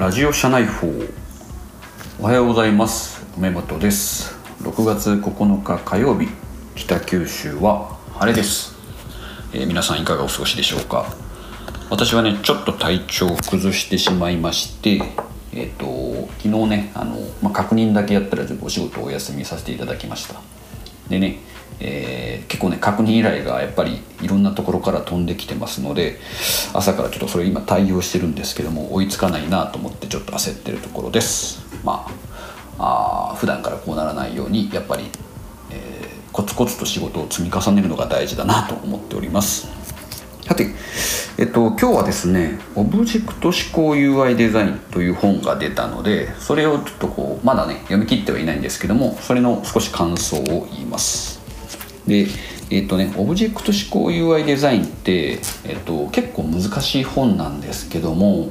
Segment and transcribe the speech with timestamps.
[0.00, 0.90] ラジオ社内報。
[2.20, 3.22] おはようございます。
[3.36, 4.34] 梅本です。
[4.62, 6.26] 6月9日火曜日。
[6.74, 8.74] 北九州は晴れです、
[9.52, 11.04] えー皆さんいかがお過ごしでしょうか？
[11.90, 15.02] 私はねちょっと体調を崩してしまいまして
[15.52, 20.40] えっ、と昨日ねあの、まあ、確認だけやったらちょっとお仕事をお休みさせていただきました。
[21.10, 21.40] でね、
[21.78, 26.18] えー結構ね確認依頼がやっぱりいろんなところから飛んできてますので
[26.74, 31.62] 朝からちょっとそれ今対応してるんですけども追いつかないなと思ってちょっと焦ってるところです。
[31.84, 32.06] ま
[32.78, 35.04] ああ普段からこうならないようにやっぱり、
[35.70, 39.68] えーコツコツと仕事を積み重ねるのが大事だなと思っております。
[40.46, 40.68] さて、
[41.38, 51.39] えっと、今日はですね「オブジェクト思考 UI デザイン」という本が出たのでそれをちょっとこうまだね読み切ってはいないんですけどもそれの少し感想を言います。
[52.10, 52.26] で
[52.70, 58.50] えっとねオブジェクト思考 UI デザインって、えっと、結構難しい本なんですけども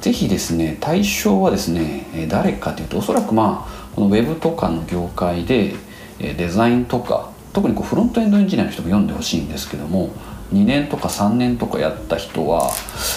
[0.00, 5.74] ぜひですね対象はですねえ誰かというとおそらくまあこのウェブとかの業界で
[6.18, 10.10] えデザインとか特にこうフロントエンドエンジニアの人も読んでほしいんですけども
[10.52, 12.70] 2年とか3年とかやった人は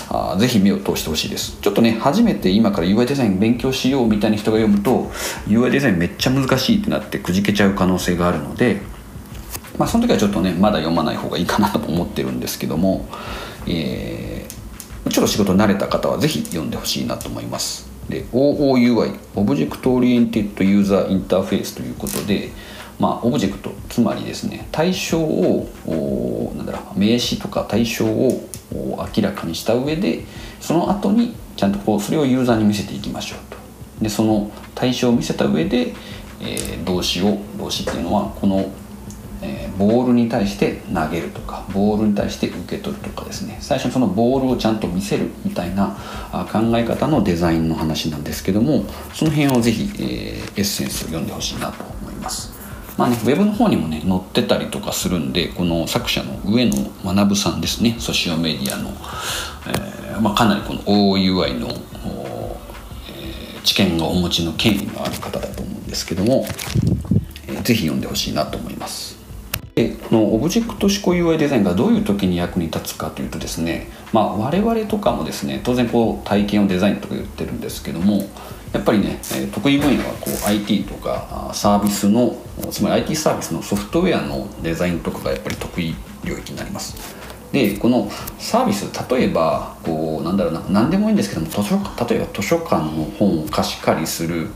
[0.09, 1.57] あぜひ目を通してほしいです。
[1.61, 5.11] ちょっとね初めて今から UI デザイン勉強しようみたいな人が読むと
[5.47, 8.81] UI デザインめっちゃ難しいってなってくじけちゃう可能性があるので
[9.77, 13.07] まあ、その時はちょっとねまだ読まない方がいいかなとも思ってるんですけども、
[13.67, 14.61] えー
[15.09, 17.89] ちょっと仕事慣れた方はぜひ読んでほしいなと思います。
[18.07, 22.49] で OOUI Object Oriented User Interface ということで
[22.99, 30.23] まあオブジェクトつまりですね対象をおなんだろう名詞とか対象をお明らかにした上で
[30.59, 33.57] その後にちゃんとこうそれをユーザーに見せていきましょうと。
[34.03, 35.93] でその対象を見せた上で、
[36.41, 38.71] えー動詞を動詞っていうのはこの
[39.81, 45.97] ボールに対して投げるとかボールに対して受け取るとかですね最初にそのボールをちゃんと見せるみたいな
[46.51, 52.51] 考え方のデザインの話なんですけどもその辺をぜひ、えーエッセンスを読んでほしいなと思います。
[52.97, 56.73] まあね、ウェブの方にもね載ってたりとかするんでこの作者の上野
[57.03, 66.45] 学さんですねソシオメディアの、えーまあ、かなりこの OUI の、えー知見がお持ちの権威のある方だと思うんですけども、
[67.47, 69.20] えーぜひ読んでほしいなと思います。
[69.75, 78.29] でこのオブジェクト思考 UI デザインがどういう時に役に立つかというとですね、まあ、我々とかもですね当然こう体験をデザインとか言ってるんですけども
[78.73, 79.19] やっぱりね
[79.53, 82.35] 得意分野はこう IT とかサービスの
[82.69, 87.21] つまり IT サービスのソフトウェアのデザインとかがやっぱり得意領域になります。
[87.51, 88.09] でこの
[88.39, 94.47] サービス例えばこうなんだろうな何でもいいんですけども図書例えば図書館の本を貸し借りする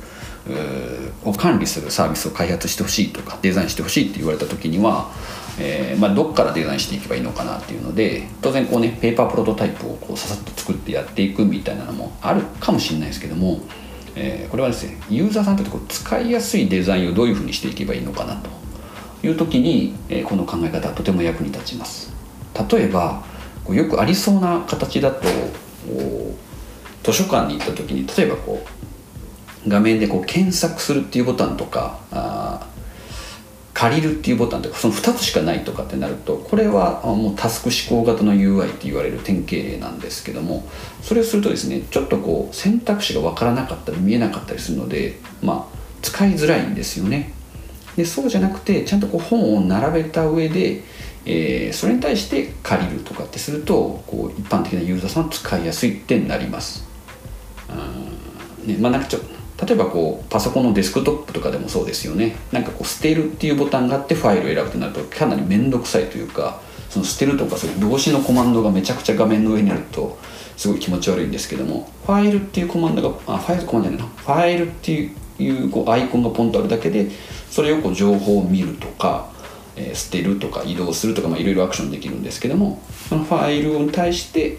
[1.24, 5.12] を管理するサービスを開発してほしいとかデザインしてほしいって言われた時には、
[5.60, 13.62] えーまあ、どっからデザインしていけばいいのかなっていうので当然こうねペーパープロトタイプをこうささっと作ってやっていくみたいなのもあるかもしれないですけども、
[14.16, 18.50] えーこれはですねユーザーさんとってこう使いやすいデザインをどういうふうにしていけばいいのかなと
[19.26, 22.14] いう時に、えーこの考え方はとても役に立ちます。
[22.72, 23.24] 例えば
[23.64, 25.28] こうよくありそうな形だと
[27.04, 28.85] 図書館に行った時に例えばこう
[29.68, 32.68] 画面でこう検索するっていうボタンとかあ
[33.76, 40.66] 借りるっていうボタンとかその2つしかないとかってなるとこれはもうタスク思考型の UI って言われる典型例なんですけども
[41.02, 47.34] それをするとですねちょっとこう選択肢が分からなかったり見えなかったりするのでまあ使いづらいんですよね。
[47.98, 50.84] でそうじゃなくてちゃんとこう本を並べた上で、
[51.26, 56.88] えーそれに対して借りるとかってするとこう一般的なユーザーさんは使いやすいってなります。
[57.70, 62.36] うんねまあ、なんかちょっと例えばこうパソコンのデスクトップとかでもそうですよね。
[62.52, 70.18] なんかこう捨てるっていうボタンがあってファイルを選ぶとなるとかなり面倒くさいというかその捨てるとかそういう動詞のコマンドがめちゃくちゃ画面の上にあると
[70.58, 74.16] すごい気持ち悪いんですけどもファイルっていうコマンドがあファイルコマンドじゃないな。
[74.16, 74.92] ファイルって
[75.40, 77.10] いうこうアイコンがポンとあるだけで
[77.50, 79.30] それをこう情報を見るとか、
[79.78, 84.58] えー捨てるとか移動するとかいろいろアクションできるんですけどもそのファイルに対して、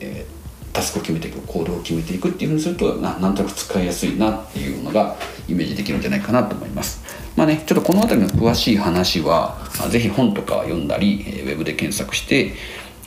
[0.00, 0.37] えー
[0.78, 5.16] タスクを決めていく行動を決めていくっていうふうにするとななんとなく使いやすいなっていうのが
[5.48, 7.02] イメージできるんじゃないかなと思います。
[7.34, 12.54] まあねちょっとこの辺りの詳しい話はまあぜひ本とか読んだり、ウェブで検索して、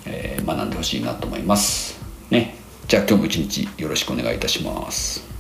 [0.06, 1.98] えー学んでほしいなと思います。
[2.30, 2.56] ね。
[2.88, 5.31] じゃあ今日も一日よろしくお願いいたします。